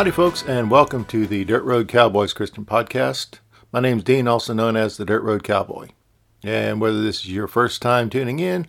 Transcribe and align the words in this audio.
Howdy, 0.00 0.12
folks, 0.12 0.42
and 0.42 0.70
welcome 0.70 1.04
to 1.04 1.26
the 1.26 1.44
Dirt 1.44 1.62
Road 1.62 1.86
Cowboys 1.86 2.32
Christian 2.32 2.64
Podcast. 2.64 3.40
My 3.70 3.80
name's 3.80 4.02
Dean, 4.02 4.26
also 4.26 4.54
known 4.54 4.74
as 4.74 4.96
the 4.96 5.04
Dirt 5.04 5.22
Road 5.22 5.44
Cowboy. 5.44 5.88
And 6.42 6.80
whether 6.80 7.02
this 7.02 7.18
is 7.18 7.30
your 7.30 7.46
first 7.46 7.82
time 7.82 8.08
tuning 8.08 8.38
in 8.38 8.66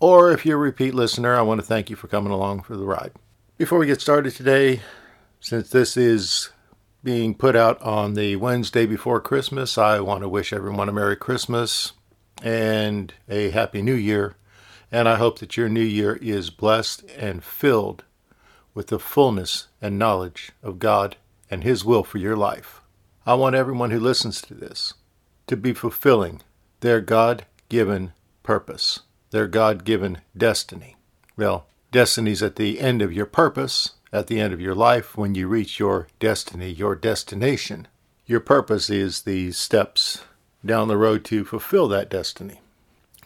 or 0.00 0.32
if 0.32 0.44
you're 0.44 0.56
a 0.56 0.60
repeat 0.60 0.92
listener, 0.92 1.36
I 1.36 1.42
want 1.42 1.60
to 1.60 1.64
thank 1.64 1.88
you 1.88 1.94
for 1.94 2.08
coming 2.08 2.32
along 2.32 2.62
for 2.64 2.76
the 2.76 2.84
ride. 2.84 3.12
Before 3.58 3.78
we 3.78 3.86
get 3.86 4.00
started 4.00 4.34
today, 4.34 4.80
since 5.38 5.70
this 5.70 5.96
is 5.96 6.50
being 7.04 7.36
put 7.36 7.54
out 7.54 7.80
on 7.80 8.14
the 8.14 8.34
Wednesday 8.34 8.84
before 8.84 9.20
Christmas, 9.20 9.78
I 9.78 10.00
want 10.00 10.22
to 10.22 10.28
wish 10.28 10.52
everyone 10.52 10.88
a 10.88 10.92
Merry 10.92 11.14
Christmas 11.14 11.92
and 12.42 13.14
a 13.28 13.50
Happy 13.50 13.82
New 13.82 13.94
Year. 13.94 14.34
And 14.90 15.08
I 15.08 15.14
hope 15.14 15.38
that 15.38 15.56
your 15.56 15.68
new 15.68 15.80
year 15.80 16.16
is 16.16 16.50
blessed 16.50 17.04
and 17.16 17.44
filled 17.44 18.02
with 18.74 18.88
the 18.88 18.98
fullness 18.98 19.68
and 19.80 19.98
knowledge 19.98 20.52
of 20.62 20.78
God 20.78 21.16
and 21.50 21.64
His 21.64 21.84
will 21.84 22.04
for 22.04 22.18
your 22.18 22.36
life. 22.36 22.80
I 23.26 23.34
want 23.34 23.54
everyone 23.54 23.90
who 23.90 24.00
listens 24.00 24.40
to 24.42 24.54
this 24.54 24.94
to 25.46 25.56
be 25.56 25.72
fulfilling 25.72 26.40
their 26.80 27.00
God 27.00 27.44
given 27.68 28.12
purpose, 28.42 29.00
their 29.30 29.46
God 29.46 29.84
given 29.84 30.18
destiny. 30.36 30.96
Well, 31.36 31.66
destiny's 31.90 32.42
at 32.42 32.56
the 32.56 32.80
end 32.80 33.02
of 33.02 33.12
your 33.12 33.26
purpose, 33.26 33.92
at 34.12 34.26
the 34.26 34.40
end 34.40 34.52
of 34.52 34.60
your 34.60 34.74
life, 34.74 35.16
when 35.16 35.34
you 35.34 35.48
reach 35.48 35.78
your 35.78 36.08
destiny, 36.18 36.70
your 36.70 36.94
destination. 36.94 37.88
Your 38.26 38.40
purpose 38.40 38.90
is 38.90 39.22
the 39.22 39.52
steps 39.52 40.24
down 40.64 40.88
the 40.88 40.96
road 40.96 41.24
to 41.26 41.44
fulfill 41.44 41.88
that 41.88 42.10
destiny. 42.10 42.60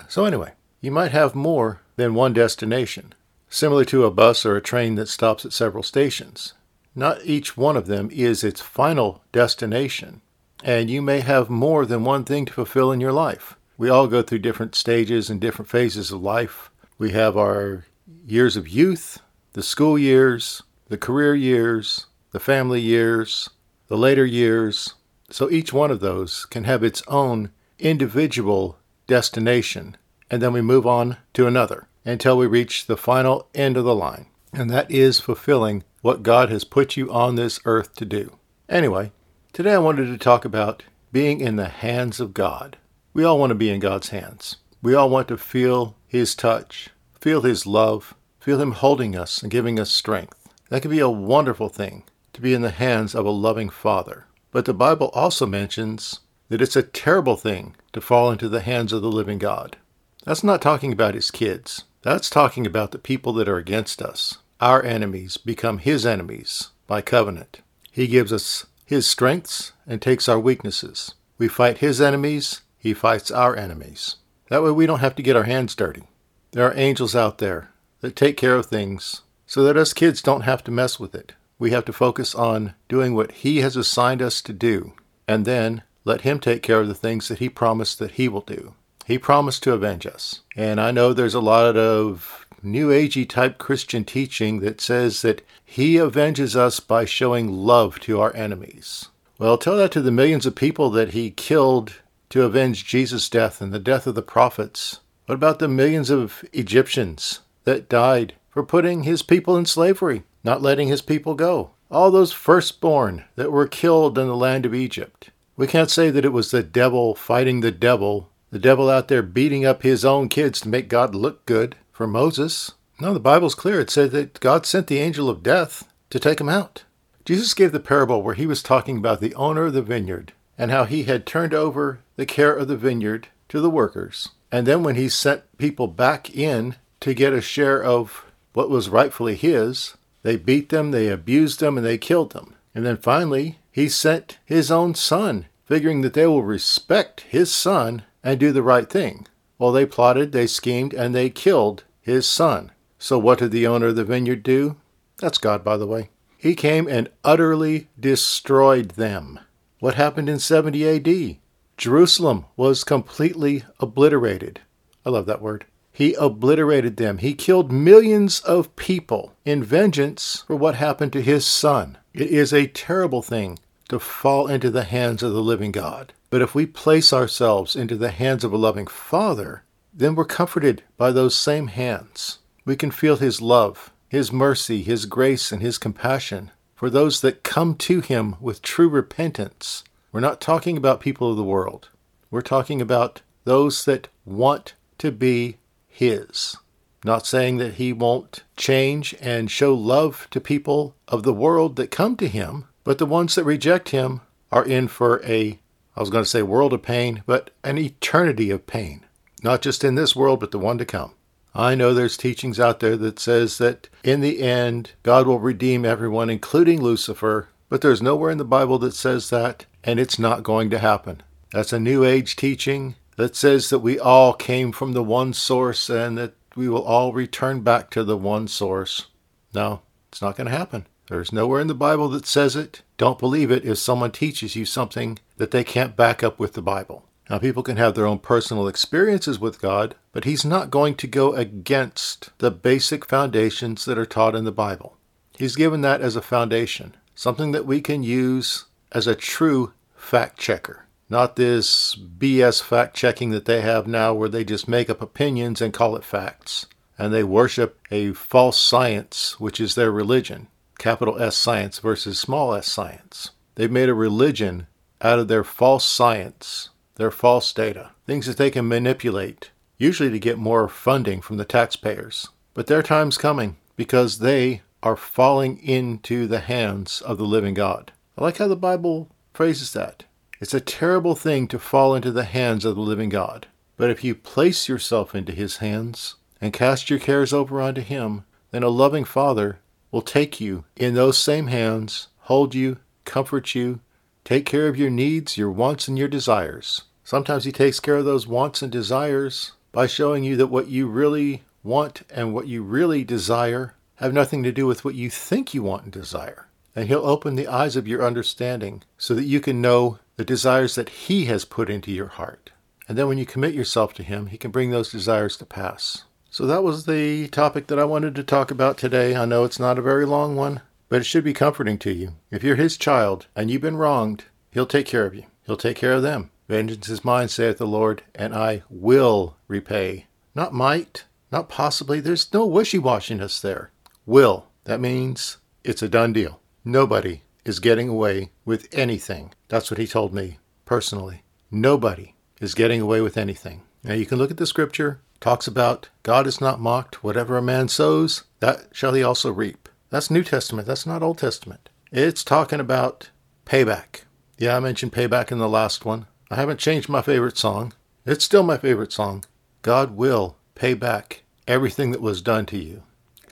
So, 0.09 0.25
anyway, 0.25 0.53
you 0.81 0.91
might 0.91 1.13
have 1.13 1.35
more 1.35 1.81
than 1.97 2.15
one 2.15 2.33
destination 2.33 3.15
similar 3.49 3.85
to 3.87 4.05
a 4.05 4.11
bus 4.11 4.45
or 4.45 4.57
a 4.57 4.63
train 4.63 4.95
that 4.97 5.09
stops 5.09 5.45
at 5.45 5.53
several 5.53 5.83
stations. 5.83 6.55
Not 6.95 7.25
each 7.25 7.57
one 7.57 7.77
of 7.77 7.87
them 7.87 8.09
is 8.11 8.43
its 8.43 8.61
final 8.61 9.23
destination, 9.33 10.23
and 10.65 10.89
you 10.89 11.03
may 11.03 11.21
have 11.21 11.51
more 11.51 11.85
than 11.85 12.05
one 12.05 12.25
thing 12.25 12.47
to 12.47 12.53
fulfill 12.53 12.91
in 12.91 13.01
your 13.01 13.13
life. 13.13 13.57
We 13.77 13.91
all 13.91 14.07
go 14.07 14.23
through 14.23 14.39
different 14.39 14.75
stages 14.75 15.29
and 15.29 15.41
different 15.41 15.71
phases 15.71 16.11
of 16.11 16.23
life. 16.23 16.71
We 16.97 17.11
have 17.13 17.37
our 17.37 17.85
years 18.27 18.57
of 18.57 18.69
youth, 18.69 19.21
the 19.53 19.63
school 19.63 19.99
years, 19.99 20.63
the 20.89 20.97
career 20.97 21.35
years, 21.35 22.07
the 22.33 22.41
family 22.41 22.81
years, 22.81 23.51
the 23.89 23.99
later 23.99 24.25
years. 24.25 24.95
So 25.31 25.51
each 25.51 25.73
one 25.73 25.91
of 25.91 26.01
those 26.01 26.47
can 26.47 26.65
have 26.65 26.83
its 26.83 27.03
own 27.09 27.51
individual 27.79 28.79
destination, 29.07 29.97
and 30.31 30.41
then 30.41 30.53
we 30.53 30.63
move 30.63 30.87
on 30.87 31.19
to 31.35 31.47
another 31.47 31.89
until 32.07 32.39
we 32.39 32.47
reach 32.47 32.87
the 32.87 32.97
final 32.97 33.49
end 33.55 33.77
of 33.77 33.85
the 33.85 33.95
line, 33.95 34.27
and 34.53 34.71
that 34.71 34.91
is 34.91 35.19
fulfilling 35.19 35.83
what 36.01 36.23
God 36.23 36.51
has 36.51 36.65
put 36.65 36.97
you 36.97 37.13
on 37.13 37.35
this 37.35 37.59
earth 37.65 37.97
to 37.97 38.05
do. 38.05 38.39
Anyway, 38.69 39.11
today 39.53 39.75
I 39.75 39.79
wanted 39.79 40.07
to 40.07 40.17
talk 40.17 40.45
about 40.45 40.85
being 41.13 41.41
in 41.41 41.57
the 41.57 41.69
hands 41.69 42.21
of 42.21 42.33
God. 42.33 42.79
We 43.13 43.25
all 43.25 43.39
want 43.39 43.51
to 43.51 43.57
be 43.57 43.71
in 43.71 43.81
God's 43.81 44.11
hands. 44.11 44.57
We 44.81 44.95
all 44.95 45.11
want 45.11 45.27
to 45.29 45.37
feel 45.37 45.97
His 46.07 46.37
touch, 46.37 46.91
feel 47.21 47.43
His 47.43 47.67
love, 47.67 48.15
feel 48.39 48.61
Him 48.61 48.73
holding 48.73 49.17
us 49.17 49.43
and 49.43 49.51
giving 49.51 49.81
us 49.81 49.91
strength. 49.91 50.49
That 50.69 50.83
can 50.83 50.93
be 50.93 51.01
a 51.01 51.11
wonderful 51.11 51.69
thing 51.69 52.05
to 52.35 52.41
be 52.41 52.55
in 52.55 52.63
the 52.63 52.71
hands 52.71 53.15
of 53.15 53.27
a 53.27 53.31
loving 53.31 53.69
Father. 53.69 54.27
But 54.53 54.65
the 54.65 54.75
Bible 54.75 55.11
also 55.13 55.45
mentions 55.45 56.21
that 56.51 56.63
it's 56.63 56.77
a 56.77 56.83
terrible 56.83 57.37
thing 57.37 57.75
to 57.93 58.01
fall 58.01 58.31
into 58.31 58.49
the 58.49 58.61
hands 58.61 58.93
of 58.93 59.03
the 59.03 59.11
living 59.11 59.39
God. 59.39 59.77
That's 60.25 60.45
not 60.45 60.63
talking 60.63 60.93
about 60.93 61.15
His 61.15 61.31
kids. 61.31 61.85
That's 62.07 62.31
talking 62.31 62.69
about 62.69 62.93
the 62.93 63.01
people 63.01 63.33
that 63.33 63.49
are 63.49 63.57
against 63.57 64.01
us. 64.01 64.39
Our 64.61 64.81
enemies 64.81 65.39
become 65.39 65.79
his 65.79 66.07
enemies 66.07 66.71
by 66.87 67.03
covenant. 67.03 67.63
He 67.91 68.07
gives 68.07 68.33
us 68.33 68.67
his 68.85 69.09
strengths 69.09 69.73
and 69.89 70.01
takes 70.01 70.29
our 70.29 70.39
weaknesses. 70.39 71.15
We 71.37 71.49
fight 71.49 71.79
his 71.79 72.01
enemies, 72.01 72.61
he 72.79 72.95
fights 72.95 73.33
our 73.33 73.57
enemies. 73.57 74.19
That 74.51 74.63
way 74.63 74.71
we 74.71 74.87
don't 74.87 75.01
have 75.01 75.17
to 75.17 75.23
get 75.23 75.35
our 75.35 75.43
hands 75.43 75.75
dirty. 75.75 76.05
There 76.53 76.65
are 76.65 76.79
angels 76.79 77.17
out 77.17 77.39
there 77.39 77.71
that 78.03 78.15
take 78.15 78.37
care 78.37 78.55
of 78.55 78.67
things 78.67 79.23
so 79.45 79.65
that 79.65 79.77
us 79.77 79.93
kids 79.93 80.23
don't 80.23 80.43
have 80.43 80.63
to 80.63 80.71
mess 80.71 81.01
with 81.01 81.13
it. 81.13 81.33
We 81.59 81.73
have 81.73 81.87
to 81.87 81.93
focus 81.93 82.37
on 82.37 82.75
doing 82.87 83.17
what 83.17 83.33
he 83.33 83.63
has 83.63 83.75
assigned 83.75 84.23
us 84.23 84.41
to 84.43 84.53
do 84.53 84.93
and 85.27 85.45
then 85.45 85.83
let 86.05 86.21
him 86.21 86.39
take 86.39 86.63
care 86.63 86.83
of 86.83 86.87
the 86.87 86.95
things 86.95 87.27
that 87.27 87.41
he 87.41 87.49
promised 87.49 87.99
that 87.99 88.13
he 88.13 88.29
will 88.29 88.43
do. 88.43 88.75
He 89.07 89.19
promised 89.19 89.63
to 89.63 89.73
avenge 89.73 90.05
us. 90.05 90.41
And 90.57 90.81
I 90.81 90.91
know 90.91 91.13
there's 91.13 91.35
a 91.35 91.41
lot 91.41 91.77
of 91.77 92.45
New 92.61 92.89
Agey 92.89 93.29
type 93.29 93.57
Christian 93.57 94.05
teaching 94.05 94.59
that 94.61 94.81
says 94.81 95.23
that 95.23 95.47
He 95.65 96.01
avenges 96.01 96.57
us 96.57 96.81
by 96.81 97.05
showing 97.05 97.53
love 97.53 98.01
to 98.01 98.21
our 98.21 98.35
enemies. 98.35 99.09
Well, 99.39 99.59
tell 99.59 99.77
that 99.77 99.93
to 99.93 100.01
the 100.01 100.11
millions 100.11 100.45
of 100.45 100.57
people 100.57 100.91
that 100.91 101.11
He 101.11 101.31
killed 101.31 102.01
to 102.31 102.43
avenge 102.43 102.85
Jesus' 102.85 103.29
death 103.29 103.61
and 103.61 103.73
the 103.73 103.79
death 103.79 104.09
of 104.09 104.17
the 104.17 104.23
prophets. 104.23 104.99
What 105.27 105.37
about 105.37 105.61
the 105.61 105.69
millions 105.69 106.11
of 106.11 106.45
Egyptians 106.53 107.41
that 107.63 107.89
died 107.89 108.35
for 108.51 108.65
putting 108.65 109.05
His 109.05 109.23
people 109.23 109.57
in 109.57 109.67
slavery, 109.67 110.25
not 110.43 110.63
letting 110.63 110.89
His 110.89 111.03
people 111.03 111.35
go? 111.35 111.71
All 111.93 112.11
those 112.11 112.33
firstborn 112.33 113.25
that 113.37 113.53
were 113.53 113.69
killed 113.69 114.19
in 114.19 114.27
the 114.27 114.35
land 114.35 114.67
of 114.67 114.75
Egypt. 114.75 115.31
We 115.57 115.69
can't 115.69 115.91
say 115.91 116.11
that 116.11 116.25
it 116.25 116.33
was 116.33 116.51
the 116.51 116.65
devil 116.65 117.15
fighting 117.15 117.61
the 117.61 117.71
devil 117.71 118.31
the 118.51 118.59
devil 118.59 118.89
out 118.89 119.09
there 119.09 119.23
beating 119.23 119.65
up 119.65 119.83
his 119.83 120.05
own 120.05 120.29
kids 120.29 120.61
to 120.61 120.69
make 120.69 120.89
God 120.89 121.15
look 121.15 121.45
good 121.47 121.77
for 121.93 122.07
Moses. 122.07 122.73
No, 123.01 123.13
the 123.13 123.21
Bible's 123.21 123.55
clear. 123.55 123.81
It 123.81 123.91
said 123.91 124.11
that 124.13 124.41
God 124.41 124.65
sent 124.65 124.87
the 124.87 124.99
angel 124.99 125.29
of 125.29 125.43
death 125.43 125.89
to 126.11 126.19
take 126.19 126.41
him 126.41 126.49
out. 126.49 126.85
Jesus 127.25 127.55
gave 127.55 127.73
the 127.73 127.81
parable 127.81 128.23
where 128.23 128.35
he 128.35 128.47
was 128.47 128.63
talking 128.63 128.99
about 128.99 129.21
the 129.21 129.35
owner 129.35 129.67
of 129.67 129.73
the 129.73 129.83
vineyard 129.83 130.33
and 130.57 130.71
how 130.71 130.85
he 130.85 131.03
had 131.05 131.27
turned 131.27 131.53
over 131.53 132.01
the 132.15 132.27
care 132.27 132.55
of 132.55 132.69
the 132.69 132.77
vineyard 132.77 133.29
to 133.49 133.61
the 133.61 133.71
workers. 133.71 134.31
And 134.53 134.67
then 134.67 134.83
when 134.83 134.95
he 134.95 135.09
sent 135.09 135.43
people 135.59 135.89
back 135.89 136.35
in 136.35 136.77
to 137.01 137.15
get 137.15 137.33
a 137.33 137.41
share 137.41 137.83
of 137.83 138.25
what 138.53 138.71
was 138.71 138.89
rightfully 138.89 139.35
his, 139.35 139.97
they 140.23 140.37
beat 140.37 140.71
them, 140.71 140.93
they 140.93 141.09
abused 141.09 141.61
them, 141.61 141.77
and 141.77 141.87
they 141.87 141.99
killed 141.99 142.33
them. 142.33 142.55
And 142.75 142.87
then 142.87 142.97
finally, 142.97 143.59
he 143.71 143.89
sent 143.89 144.39
his 144.45 144.71
own 144.71 144.95
son, 144.95 145.47
figuring 145.67 146.01
that 146.03 146.15
they 146.15 146.27
will 146.27 146.43
respect 146.43 147.23
his 147.23 147.53
son 147.53 148.03
and 148.27 148.41
do 148.41 148.51
the 148.51 148.63
right 148.63 148.91
thing. 148.91 149.25
Well, 149.57 149.71
they 149.71 149.87
plotted, 149.87 150.33
they 150.33 150.49
schemed, 150.49 150.93
and 150.93 151.15
they 151.15 151.31
killed 151.31 151.85
his 152.01 152.27
son. 152.27 152.73
So 152.99 153.21
what 153.21 153.39
did 153.39 153.53
the 153.53 153.69
owner 153.69 153.87
of 153.87 153.97
the 153.97 154.05
vineyard 154.05 154.43
do? 154.43 154.75
That's 155.19 155.39
God, 155.39 155.63
by 155.63 155.77
the 155.77 155.87
way. 155.87 156.11
He 156.37 156.57
came 156.57 156.89
and 156.89 157.09
utterly 157.23 157.87
destroyed 157.99 158.91
them. 158.91 159.39
What 159.79 159.95
happened 159.95 160.29
in 160.29 160.41
70 160.41 160.89
AD? 160.89 161.37
Jerusalem 161.77 162.47
was 162.57 162.83
completely 162.83 163.65
obliterated. 163.79 164.61
I 165.05 165.11
love 165.11 165.27
that 165.27 165.41
word. 165.41 165.65
He 165.93 166.15
obliterated 166.15 166.97
them. 166.97 167.19
He 167.19 167.33
killed 167.33 167.71
millions 167.71 168.41
of 168.41 168.75
people 168.75 169.35
in 169.45 169.63
vengeance 169.63 170.43
for 170.49 170.57
what 170.57 170.75
happened 170.75 171.13
to 171.13 171.23
his 171.23 171.47
son. 171.47 171.97
It 172.13 172.27
is 172.27 172.53
a 172.53 172.67
terrible 172.67 173.23
thing 173.23 173.61
to 173.89 173.99
fall 173.99 174.49
into 174.49 174.71
the 174.71 174.85
hands 174.85 175.23
of 175.23 175.33
the 175.33 175.43
living 175.43 175.73
God. 175.73 176.13
But 176.31 176.43
if 176.43 176.55
we 176.55 176.67
place 176.67 177.13
ourselves 177.13 177.77
into 177.77 177.97
the 177.97 178.11
hands 178.11 178.45
of 178.45 178.53
a 178.53 178.57
loving 178.57 178.87
Father, 178.87 179.63
then 179.93 180.15
we're 180.15 180.25
comforted 180.25 180.83
by 180.97 181.11
those 181.11 181.35
same 181.35 181.69
hands. 181.69 182.39
We 182.65 182.77
can 182.77 182.91
feel 182.91 183.17
His 183.17 183.41
love, 183.41 183.93
His 184.09 184.33
mercy, 184.33 184.83
His 184.83 185.07
grace, 185.07 185.53
and 185.53 185.63
His 185.63 185.79
compassion 185.79 186.51
for 186.75 186.91
those 186.91 187.21
that 187.23 187.43
come 187.43 187.75
to 187.77 188.01
Him 188.01 188.37
with 188.41 188.61
true 188.61 188.89
repentance. 188.89 189.85
We're 190.13 190.21
not 190.21 190.41
talking 190.41 190.77
about 190.77 191.01
people 191.01 191.31
of 191.31 191.37
the 191.37 191.45
world. 191.45 191.89
We're 192.31 192.43
talking 192.43 192.83
about 192.83 193.23
those 193.45 193.85
that 193.85 194.09
want 194.25 194.75
to 194.99 195.11
be 195.11 195.59
His. 195.89 196.57
Not 197.05 197.27
saying 197.27 197.59
that 197.59 197.75
He 197.75 197.93
won't 197.93 198.43
change 198.57 199.15
and 199.21 199.51
show 199.51 199.75
love 199.75 200.27
to 200.33 200.41
people 200.41 200.95
of 201.07 201.23
the 201.23 201.33
world 201.33 201.77
that 201.77 201.91
come 201.91 202.17
to 202.17 202.29
Him, 202.29 202.67
but 202.87 202.99
the 202.99 203.05
ones 203.05 203.35
that 203.35 203.45
reject 203.45 203.91
Him 203.91 204.21
are 204.51 204.65
in 204.65 204.87
for 204.87 205.21
a 205.25 205.59
I 205.97 206.01
was 206.01 206.11
going 206.11 206.25
to 206.25 206.31
say 206.31 206.43
world 206.43 206.73
of 206.73 206.83
pain, 206.83 207.23
but 207.27 207.51
an 207.65 207.79
eternity 207.79 208.51
of 208.51 208.67
pain, 208.67 209.05
not 209.43 209.63
just 209.63 209.83
in 209.83 209.95
this 209.95 210.15
world, 210.15 210.41
but 210.41 210.51
the 210.51 210.59
one 210.59 210.77
to 210.79 210.85
come. 210.85 211.15
I 211.55 211.75
know 211.75 211.95
there's 211.95 212.19
teachings 212.19 212.61
out 212.61 212.81
there 212.81 212.97
that 212.99 213.19
says 213.19 213.57
that 213.59 213.89
in 214.05 214.21
the 214.21 214.43
end, 214.43 214.93
God 215.03 215.27
will 215.27 215.41
redeem 215.41 215.87
everyone, 215.87 216.29
including 216.29 216.83
Lucifer, 216.83 217.49
but 217.71 217.81
there's 217.81 218.03
nowhere 218.03 218.31
in 218.31 218.37
the 218.37 218.45
Bible 218.45 218.79
that 218.81 218.95
says 218.95 219.31
that, 219.31 219.65
and 219.83 219.99
it's 219.99 220.19
not 220.19 220.43
going 220.43 220.69
to 220.69 220.79
happen. 220.79 221.23
That's 221.51 221.73
a 221.73 221.81
New 221.81 222.05
Age 222.05 222.37
teaching 222.37 222.95
that 223.17 223.35
says 223.35 223.71
that 223.71 223.79
we 223.79 223.99
all 223.99 224.35
came 224.35 224.71
from 224.71 224.93
the 224.93 225.03
one 225.03 225.33
source 225.33 225.89
and 225.89 226.19
that 226.19 226.35
we 226.55 226.69
will 226.69 226.85
all 226.85 227.15
return 227.15 227.63
back 227.63 227.89
to 227.91 228.05
the 228.05 228.19
one 228.19 228.47
source. 228.49 229.07
No, 229.55 229.81
it's 230.13 230.21
not 230.21 230.37
going 230.37 230.49
to 230.49 230.57
happen. 230.57 230.87
There's 231.09 231.33
nowhere 231.33 231.61
in 231.61 231.69
the 231.69 231.75
Bible 231.75 232.09
that 232.11 232.27
says 232.27 232.57
it. 232.57 232.83
Don't 232.97 233.19
believe 233.19 233.51
it 233.51 233.65
if 233.65 233.79
someone 233.79 234.11
teaches 234.11 234.57
you 234.57 234.65
something 234.65 235.19
that 235.37 235.53
they 235.53 235.63
can't 235.63 235.97
back 235.97 236.23
up 236.25 236.39
with 236.39 236.55
the 236.55 236.63
Bible. 236.63 237.05
Now, 237.31 237.39
people 237.39 237.63
can 237.63 237.77
have 237.77 237.95
their 237.95 238.07
own 238.07 238.19
personal 238.21 238.69
experiences 238.69 239.39
with 239.39 239.61
God, 239.61 239.95
but 240.13 240.25
He's 240.25 240.45
not 240.45 240.71
going 240.71 240.95
to 240.97 241.07
go 241.07 241.35
against 241.35 242.31
the 242.39 242.51
basic 242.51 243.05
foundations 243.05 243.85
that 243.85 243.99
are 243.99 244.07
taught 244.07 244.37
in 244.37 244.45
the 244.45 244.53
Bible. 244.53 244.97
He's 245.37 245.57
given 245.57 245.81
that 245.83 246.01
as 246.01 246.17
a 246.17 246.23
foundation. 246.23 246.95
something 247.15 247.53
that 247.53 247.65
we 247.65 247.81
can 247.81 248.03
use 248.03 248.67
as 248.93 249.07
a 249.07 249.15
true 249.15 249.73
fact 249.97 250.39
checker. 250.39 250.85
Not 251.09 251.37
this 251.37 251.97
BS 251.97 252.63
fact 252.63 252.95
checking 252.95 253.31
that 253.31 253.47
they 253.47 253.63
have 253.63 253.87
now 253.87 254.13
where 254.13 254.29
they 254.29 254.45
just 254.45 254.69
make 254.69 254.91
up 254.91 255.01
opinions 255.01 255.63
and 255.63 255.73
call 255.73 255.97
it 255.97 256.05
facts. 256.05 256.67
And 256.99 257.13
they 257.13 257.25
worship 257.25 257.79
a 257.91 258.13
false 258.13 258.61
science, 258.61 259.41
which 259.41 259.61
is 259.61 259.75
their 259.75 259.91
religion. 259.91 260.49
Capital 260.79 261.21
S 261.21 261.37
science 261.37 261.79
versus 261.79 262.19
small 262.19 262.55
s 262.55 262.71
science. 262.71 263.31
They've 263.55 263.71
made 263.71 263.89
a 263.89 263.95
religion 263.95 264.67
out 265.01 265.19
of 265.19 265.29
their 265.29 265.45
false 265.45 265.85
science, 265.85 266.71
their 266.97 267.11
false 267.11 267.53
data, 267.53 267.91
things 268.07 268.27
that 268.27 268.37
they 268.37 268.51
can 268.51 268.69
manipulate, 268.69 269.51
usually 269.79 270.11
to 270.11 270.19
get 270.19 270.39
more 270.39 270.69
funding 270.69 271.21
from 271.21 271.37
the 271.37 271.45
taxpayers. 271.45 272.29
But 272.55 272.67
their 272.67 272.83
time's 272.83 273.19
coming 273.19 273.57
because 273.77 274.19
they 274.19 274.63
are 274.83 274.97
falling 274.97 275.59
into 275.59 276.27
the 276.27 276.41
hands 276.41 277.01
of 277.03 277.19
the 277.19 277.25
living 277.25 277.55
God. 277.55 277.93
I 278.17 278.23
like 278.23 278.39
how 278.39 278.49
the 278.49 278.57
Bible 278.57 279.09
phrases 279.35 279.73
that. 279.73 280.05
It's 280.41 280.55
a 280.55 280.61
terrible 280.61 281.15
thing 281.15 281.49
to 281.49 281.59
fall 281.59 281.95
into 281.95 282.11
the 282.11 282.25
hands 282.25 282.65
of 282.65 282.77
the 282.77 282.83
living 282.83 283.09
God. 283.09 283.47
But 283.77 283.91
if 283.91 284.05
you 284.05 284.15
place 284.15 284.69
yourself 284.69 285.15
into 285.15 285.33
his 285.33 285.59
hands 285.59 286.17
and 286.41 286.53
cast 286.53 286.89
your 286.89 286.99
cares 286.99 287.33
over 287.33 287.61
onto 287.61 287.81
him, 287.81 288.25
then 288.51 288.63
a 288.63 288.69
loving 288.69 289.05
Father 289.05 289.59
will 289.97 290.03
take 290.03 290.43
you 290.43 290.63
in 290.77 290.93
those 290.93 291.17
same 291.17 291.47
hands, 291.47 292.09
hold 292.19 292.55
you, 292.55 292.77
comfort 293.07 293.55
you, 293.55 293.81
take 294.25 294.45
care 294.45 294.69
of 294.69 294.77
your 294.77 294.91
needs, 294.91 295.39
your 295.39 295.51
wants, 295.51 295.89
and 295.89 295.99
your 295.99 296.07
desires. 296.07 296.83
Sometimes 297.03 297.45
he 297.45 297.51
takes 297.51 297.81
care 297.81 297.97
of 297.97 298.05
those 298.05 298.27
wants 298.27 298.61
and 298.61 298.71
desires 298.71 299.53
by 299.73 299.87
showing 299.87 300.23
you 300.23 300.37
that 300.37 300.49
what 300.49 300.69
you 300.69 300.87
really 300.87 301.45
want 301.63 302.03
and 302.11 302.35
what 302.35 302.47
you 302.47 302.63
really 302.63 303.05
desire 303.05 303.75
have 303.95 304.13
nothing 304.13 304.43
to 304.43 304.53
do 304.53 304.67
with 304.67 304.85
what 304.85 304.95
you 304.95 305.09
think 305.09 305.55
you 305.55 305.63
want 305.63 305.85
and 305.85 305.93
desire. 305.95 306.47
And 306.75 306.89
he'll 306.89 307.07
open 307.07 307.35
the 307.35 307.49
eyes 307.49 307.75
of 307.75 307.89
your 307.89 308.05
understanding 308.05 308.83
so 308.99 309.15
that 309.15 309.25
you 309.25 309.41
can 309.41 309.63
know 309.63 309.99
the 310.17 310.27
desires 310.27 310.75
that 310.75 310.91
He 310.91 311.25
has 311.25 311.47
put 311.47 311.71
into 311.71 311.91
your 311.91 312.09
heart. 312.09 312.51
And 312.87 312.99
then 312.99 313.09
when 313.09 313.17
you 313.17 313.25
commit 313.25 313.55
yourself 313.55 313.95
to 313.95 314.03
Him, 314.03 314.27
He 314.27 314.37
can 314.37 314.51
bring 314.51 314.73
those 314.73 314.93
desires 314.93 315.39
to 315.39 315.47
pass. 315.47 316.05
So 316.37 316.45
that 316.45 316.63
was 316.63 316.85
the 316.85 317.29
topic 317.29 317.69
that 317.69 317.79
I 317.79 317.87
wanted 317.87 318.15
to 318.15 318.23
talk 318.23 318.51
about 318.51 318.77
today. 318.77 319.17
I 319.17 319.25
know 319.25 319.45
it's 319.45 319.59
not 319.59 319.79
a 319.79 319.83
very 319.83 320.05
long 320.05 320.37
one, 320.37 320.61
but 320.91 321.01
it 321.01 321.05
should 321.05 321.25
be 321.25 321.33
comforting 321.33 321.79
to 321.79 321.91
you. 321.91 322.13
If 322.31 322.45
you're 322.45 322.57
His 322.57 322.77
child 322.77 323.27
and 323.35 323.51
you've 323.51 323.63
been 323.63 323.79
wronged, 323.79 324.25
He'll 324.51 324.67
take 324.67 324.85
care 324.85 325.07
of 325.07 325.15
you. 325.15 325.25
He'll 325.47 325.57
take 325.57 325.79
care 325.79 325.95
of 325.95 326.03
them. 326.03 326.31
Vengeance 326.47 326.91
is 326.91 327.07
mine, 327.07 327.29
saith 327.29 327.57
the 327.57 327.67
Lord, 327.67 328.03
and 328.15 328.35
I 328.35 328.65
will 328.69 329.39
repay. 329.49 330.09
Not 330.35 330.53
might, 330.53 331.07
not 331.33 331.49
possibly. 331.49 332.01
There's 332.01 332.31
no 332.35 332.45
wishy 332.45 332.79
washiness 332.79 333.41
there. 333.41 333.71
Will. 334.05 334.49
That 334.65 334.79
means 334.79 335.39
it's 335.65 335.81
a 335.81 335.89
done 335.89 336.13
deal. 336.13 336.43
Nobody 336.67 337.23
is 337.47 337.61
getting 337.61 337.89
away 337.89 338.33
with 338.45 338.69
anything. 338.73 339.33
That's 339.49 339.71
what 339.71 339.79
he 339.79 339.87
told 339.87 340.13
me 340.13 340.37
personally. 340.67 341.23
Nobody 341.51 342.15
is 342.43 342.53
getting 342.53 342.83
away 342.83 343.01
with 343.01 343.17
anything. 343.17 343.63
Now 343.83 343.95
you 343.95 344.05
can 344.05 344.19
look 344.19 344.31
at 344.31 344.37
the 344.37 344.47
scripture, 344.47 345.01
talks 345.21 345.47
about 345.47 345.89
God 346.03 346.27
is 346.27 346.41
not 346.41 346.61
mocked, 346.61 347.03
whatever 347.03 347.37
a 347.37 347.43
man 347.43 347.69
sows, 347.69 348.25
that 348.41 348.67
shall 348.73 348.95
he 348.95 349.03
also 349.03 349.33
reap. 349.33 349.69
That's 349.91 350.11
New 350.11 350.23
Testament, 350.23 350.67
that's 350.67 350.87
not 350.87 351.03
Old 351.03 351.19
Testament. 351.19 351.69
It's 351.93 352.25
talking 352.25 352.61
about 352.61 353.11
payback. 353.45 354.03
Yeah, 354.39 354.57
I 354.57 354.61
mentioned 354.61 354.93
payback 354.93 355.33
in 355.33 355.39
the 355.39 355.49
last 355.49 355.85
one. 355.85 356.07
I 356.31 356.37
haven't 356.37 356.61
changed 356.61 356.89
my 356.89 357.03
favorite 357.03 357.39
song. 357.39 357.73
It's 358.05 358.25
still 358.25 358.43
my 358.43 358.59
favorite 358.59 358.93
song. 358.93 359.25
God 359.63 359.97
will 359.97 360.37
pay 360.55 360.75
back 360.75 361.23
everything 361.49 361.93
that 361.93 362.01
was 362.01 362.21
done 362.23 362.47
to 362.47 362.59
you. 362.59 362.83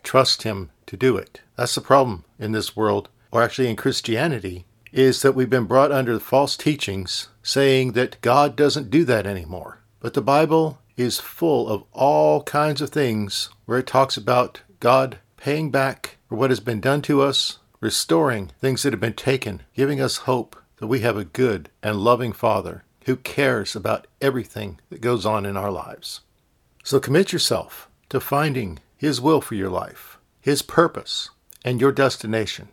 Trust 0.02 0.42
Him 0.42 0.70
to 0.86 0.96
do 0.96 1.16
it. 1.16 1.40
That's 1.56 1.74
the 1.74 1.80
problem 1.80 2.24
in 2.38 2.52
this 2.52 2.76
world 2.76 3.08
or 3.34 3.42
actually 3.42 3.68
in 3.68 3.74
Christianity, 3.74 4.64
is 4.92 5.22
that 5.22 5.34
we've 5.34 5.50
been 5.50 5.64
brought 5.64 5.90
under 5.90 6.20
false 6.20 6.56
teachings 6.56 7.28
saying 7.42 7.92
that 7.92 8.20
God 8.20 8.54
doesn't 8.54 8.90
do 8.90 9.04
that 9.06 9.26
anymore. 9.26 9.80
But 9.98 10.14
the 10.14 10.22
Bible 10.22 10.78
is 10.96 11.20
full 11.20 11.68
of 11.68 11.84
all 11.92 12.42
kinds 12.42 12.80
of 12.80 12.90
things 12.90 13.48
where 13.66 13.78
it 13.78 13.86
talks 13.86 14.16
about 14.16 14.62
God 14.80 15.18
paying 15.36 15.70
back 15.70 16.18
for 16.28 16.36
what 16.36 16.50
has 16.50 16.60
been 16.60 16.80
done 16.80 17.02
to 17.02 17.22
us, 17.22 17.58
restoring 17.80 18.50
things 18.60 18.82
that 18.82 18.92
have 18.92 19.00
been 19.00 19.14
taken, 19.14 19.62
giving 19.74 20.00
us 20.00 20.18
hope 20.18 20.56
that 20.78 20.86
we 20.86 21.00
have 21.00 21.16
a 21.16 21.24
good 21.24 21.68
and 21.82 21.98
loving 21.98 22.32
Father 22.32 22.84
who 23.04 23.16
cares 23.16 23.76
about 23.76 24.06
everything 24.20 24.80
that 24.90 25.00
goes 25.00 25.26
on 25.26 25.44
in 25.44 25.56
our 25.56 25.70
lives. 25.70 26.20
So 26.82 27.00
commit 27.00 27.32
yourself 27.32 27.88
to 28.08 28.20
finding 28.20 28.78
His 28.96 29.20
will 29.20 29.40
for 29.40 29.54
your 29.54 29.70
life, 29.70 30.18
His 30.40 30.62
purpose, 30.62 31.30
and 31.64 31.80
your 31.80 31.92
destination. 31.92 32.68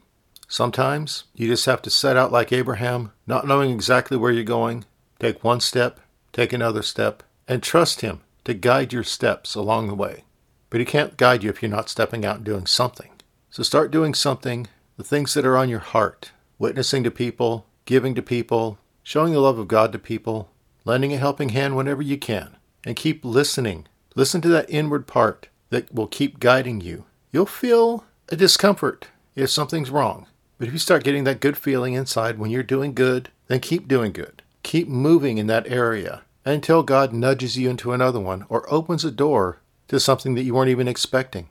Sometimes 0.47 1.25
you 1.33 1.47
just 1.47 1.65
have 1.65 1.81
to 1.83 1.89
set 1.89 2.17
out 2.17 2.31
like 2.31 2.51
Abraham, 2.51 3.11
not 3.25 3.47
knowing 3.47 3.71
exactly 3.71 4.17
where 4.17 4.31
you're 4.31 4.43
going. 4.43 4.85
Take 5.19 5.43
one 5.43 5.61
step, 5.61 5.99
take 6.33 6.51
another 6.51 6.81
step, 6.81 7.23
and 7.51 7.61
trust 7.61 7.99
Him 7.99 8.21
to 8.45 8.53
guide 8.53 8.93
your 8.93 9.03
steps 9.03 9.55
along 9.55 9.87
the 9.87 9.93
way. 9.93 10.23
But 10.69 10.79
He 10.79 10.85
can't 10.85 11.17
guide 11.17 11.43
you 11.43 11.49
if 11.49 11.61
you're 11.61 11.69
not 11.69 11.89
stepping 11.89 12.23
out 12.23 12.37
and 12.37 12.45
doing 12.45 12.65
something. 12.65 13.09
So 13.49 13.61
start 13.61 13.91
doing 13.91 14.13
something, 14.13 14.67
the 14.95 15.03
things 15.03 15.33
that 15.33 15.45
are 15.45 15.57
on 15.57 15.67
your 15.67 15.79
heart, 15.79 16.31
witnessing 16.57 17.03
to 17.03 17.11
people, 17.11 17.65
giving 17.83 18.15
to 18.15 18.21
people, 18.21 18.77
showing 19.03 19.33
the 19.33 19.41
love 19.41 19.59
of 19.59 19.67
God 19.67 19.91
to 19.91 19.99
people, 19.99 20.49
lending 20.85 21.11
a 21.11 21.17
helping 21.17 21.49
hand 21.49 21.75
whenever 21.75 22.01
you 22.01 22.17
can, 22.17 22.55
and 22.85 22.95
keep 22.95 23.25
listening. 23.25 23.85
Listen 24.15 24.39
to 24.39 24.47
that 24.47 24.69
inward 24.69 25.05
part 25.05 25.49
that 25.71 25.93
will 25.93 26.07
keep 26.07 26.39
guiding 26.39 26.79
you. 26.79 27.03
You'll 27.33 27.45
feel 27.45 28.05
a 28.29 28.37
discomfort 28.37 29.09
if 29.35 29.49
something's 29.49 29.91
wrong. 29.91 30.25
But 30.57 30.69
if 30.69 30.73
you 30.73 30.79
start 30.79 31.03
getting 31.03 31.25
that 31.25 31.41
good 31.41 31.57
feeling 31.57 31.95
inside 31.95 32.39
when 32.39 32.49
you're 32.49 32.63
doing 32.63 32.93
good, 32.93 33.27
then 33.47 33.59
keep 33.59 33.89
doing 33.89 34.13
good. 34.13 34.41
Keep 34.63 34.87
moving 34.87 35.37
in 35.37 35.47
that 35.47 35.67
area 35.67 36.21
until 36.45 36.83
God 36.83 37.13
nudges 37.13 37.57
you 37.57 37.69
into 37.69 37.91
another 37.91 38.19
one 38.19 38.45
or 38.49 38.71
opens 38.71 39.05
a 39.05 39.11
door 39.11 39.59
to 39.87 39.99
something 39.99 40.35
that 40.35 40.43
you 40.43 40.53
weren't 40.53 40.69
even 40.69 40.87
expecting. 40.87 41.49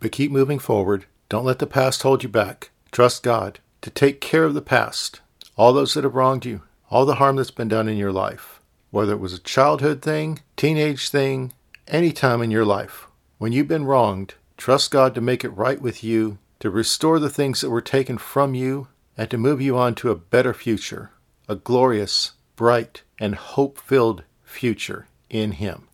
But 0.00 0.12
keep 0.12 0.30
moving 0.30 0.58
forward. 0.58 1.06
Don't 1.28 1.44
let 1.44 1.58
the 1.58 1.66
past 1.66 2.02
hold 2.02 2.22
you 2.22 2.28
back. 2.28 2.70
Trust 2.92 3.22
God 3.22 3.60
to 3.82 3.90
take 3.90 4.20
care 4.20 4.44
of 4.44 4.54
the 4.54 4.62
past, 4.62 5.20
all 5.56 5.72
those 5.72 5.94
that 5.94 6.04
have 6.04 6.14
wronged 6.14 6.44
you, 6.44 6.62
all 6.90 7.06
the 7.06 7.16
harm 7.16 7.36
that's 7.36 7.50
been 7.50 7.68
done 7.68 7.88
in 7.88 7.96
your 7.96 8.12
life, 8.12 8.60
whether 8.90 9.12
it 9.12 9.20
was 9.20 9.32
a 9.32 9.38
childhood 9.38 10.02
thing, 10.02 10.40
teenage 10.56 11.08
thing, 11.08 11.52
any 11.88 12.12
time 12.12 12.42
in 12.42 12.50
your 12.50 12.64
life. 12.64 13.06
When 13.38 13.52
you've 13.52 13.68
been 13.68 13.84
wronged, 13.84 14.34
trust 14.56 14.90
God 14.90 15.14
to 15.14 15.20
make 15.20 15.44
it 15.44 15.50
right 15.50 15.80
with 15.80 16.02
you 16.02 16.38
to 16.60 16.70
restore 16.70 17.18
the 17.18 17.30
things 17.30 17.60
that 17.60 17.70
were 17.70 17.82
taken 17.82 18.18
from 18.18 18.54
you, 18.54 18.88
and 19.16 19.30
to 19.30 19.38
move 19.38 19.60
you 19.60 19.76
on 19.76 19.94
to 19.94 20.10
a 20.10 20.16
better 20.16 20.52
future, 20.52 21.10
a 21.48 21.54
glorious, 21.54 22.32
bright, 22.54 23.02
and 23.18 23.34
hope 23.34 23.78
filled 23.78 24.24
future 24.46 25.08
in 25.28 25.52
Him. 25.52 25.88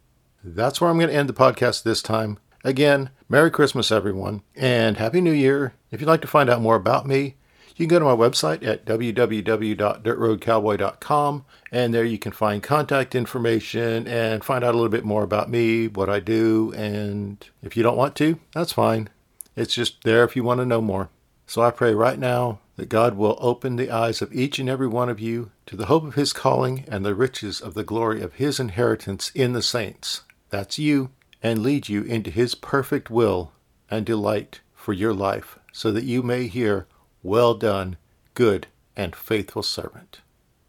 That's 0.44 0.80
where 0.80 0.88
I'm 0.88 0.98
going 0.98 1.10
to 1.10 1.14
end 1.14 1.28
the 1.28 1.32
podcast 1.32 1.82
this 1.82 2.02
time. 2.02 2.38
Again, 2.62 3.10
Merry 3.28 3.50
Christmas, 3.50 3.90
everyone, 3.90 4.42
and 4.54 4.96
Happy 4.96 5.20
New 5.20 5.32
Year. 5.32 5.74
If 5.90 6.00
you'd 6.00 6.06
like 6.06 6.22
to 6.22 6.28
find 6.28 6.48
out 6.48 6.60
more 6.60 6.76
about 6.76 7.06
me, 7.06 7.34
you 7.74 7.86
can 7.86 7.88
go 7.88 7.98
to 7.98 8.04
my 8.04 8.14
website 8.14 8.64
at 8.64 8.84
www.dirtroadcowboy.com, 8.84 11.44
and 11.72 11.94
there 11.94 12.04
you 12.04 12.18
can 12.18 12.32
find 12.32 12.62
contact 12.62 13.14
information 13.14 14.06
and 14.06 14.44
find 14.44 14.62
out 14.62 14.74
a 14.74 14.76
little 14.76 14.90
bit 14.90 15.04
more 15.04 15.24
about 15.24 15.50
me, 15.50 15.88
what 15.88 16.08
I 16.08 16.20
do, 16.20 16.72
and 16.76 17.44
if 17.62 17.76
you 17.76 17.82
don't 17.82 17.96
want 17.96 18.14
to, 18.16 18.38
that's 18.54 18.72
fine. 18.72 19.08
It's 19.56 19.74
just 19.74 20.04
there 20.04 20.24
if 20.24 20.36
you 20.36 20.44
want 20.44 20.60
to 20.60 20.66
know 20.66 20.80
more. 20.80 21.10
So 21.46 21.62
I 21.62 21.70
pray 21.70 21.94
right 21.94 22.18
now 22.18 22.60
that 22.76 22.88
God 22.88 23.16
will 23.16 23.38
open 23.40 23.76
the 23.76 23.90
eyes 23.90 24.22
of 24.22 24.32
each 24.32 24.58
and 24.58 24.68
every 24.68 24.86
one 24.86 25.08
of 25.08 25.20
you 25.20 25.50
to 25.66 25.76
the 25.76 25.86
hope 25.86 26.04
of 26.04 26.14
his 26.14 26.32
calling 26.32 26.84
and 26.88 27.04
the 27.04 27.14
riches 27.14 27.60
of 27.60 27.74
the 27.74 27.84
glory 27.84 28.22
of 28.22 28.34
his 28.34 28.58
inheritance 28.58 29.30
in 29.34 29.52
the 29.52 29.62
saints. 29.62 30.22
That's 30.50 30.78
you, 30.78 31.10
and 31.42 31.62
lead 31.62 31.88
you 31.88 32.02
into 32.02 32.30
his 32.30 32.54
perfect 32.54 33.10
will 33.10 33.52
and 33.90 34.06
delight 34.06 34.60
for 34.74 34.92
your 34.92 35.12
life, 35.12 35.58
so 35.72 35.92
that 35.92 36.04
you 36.04 36.22
may 36.22 36.46
hear, 36.46 36.86
Well 37.22 37.54
done, 37.54 37.96
good 38.34 38.66
and 38.96 39.14
faithful 39.14 39.62
servant. 39.62 40.20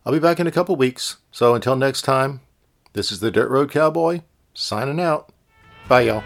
I'll 0.05 0.13
be 0.13 0.19
back 0.19 0.39
in 0.39 0.47
a 0.47 0.51
couple 0.51 0.75
weeks, 0.75 1.17
so 1.31 1.55
until 1.55 1.75
next 1.75 2.01
time, 2.01 2.41
this 2.93 3.11
is 3.11 3.21
the 3.21 3.31
Dirt 3.31 3.49
Road 3.49 3.71
Cowboy, 3.71 4.21
signing 4.53 4.99
out. 4.99 5.31
Bye, 5.87 6.01
y'all. 6.01 6.23